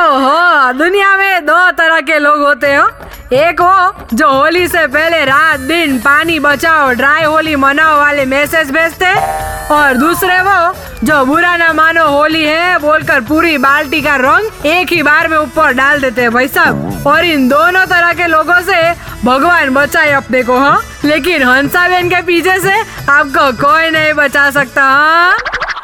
[0.00, 2.88] ओहो दुनिया में दो तरह के लोग होते हो।
[3.32, 8.70] एक वो जो होली से पहले रात दिन पानी बचाओ ड्राई होली मनाओ वाले मैसेज
[8.70, 9.12] भेजते।
[9.74, 10.56] और दूसरे वो,
[11.04, 15.36] जो बुरा ना मानो होली है, बोलकर पूरी बाल्टी का रंग एक ही बार में
[15.38, 18.80] ऊपर डाल देते हैं भाई साहब। और इन दोनों तरह के लोगों से
[19.24, 22.80] भगवान बचाए अपने को हाँ। लेकिन हंसा बहन के पीछे से
[23.12, 25.36] आपको कोई नहीं बचा सकता हाँ।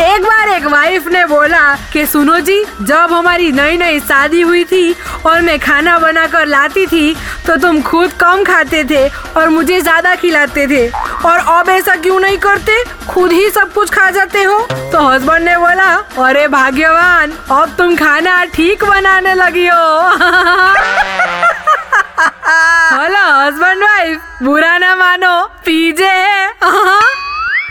[0.00, 4.64] एक बार एक वाइफ ने बोला कि, सुनो जी, जब हमारी नई नई शादी हुई
[4.64, 4.94] थी
[5.26, 7.14] और मैं खाना बनाकर लाती थी
[7.46, 10.88] तो तुम खुद कम खाते थे और मुझे ज़्यादा खिलाते थे।
[11.28, 12.82] और अब ऐसा क्यों नहीं करते?
[13.08, 14.58] खुद ही सब कुछ खा जाते हो?
[14.92, 15.90] तो हस्बैंड ने बोला,
[16.26, 20.08] अरे भाग्यवान, अब तुम खाना ठीक बनाने लगी हो।
[22.92, 26.16] हेलो हस्बैंड वाइफ बुरा ना मानो, पीजे